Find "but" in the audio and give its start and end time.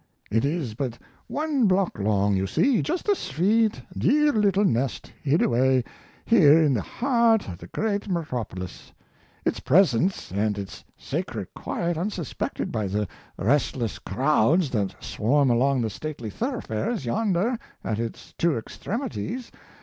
0.73-0.97